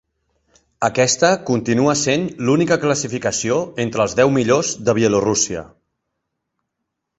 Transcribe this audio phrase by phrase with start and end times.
[0.87, 5.65] Aquesta continua sent l'única classificació entre els deu millors de Bielorússia.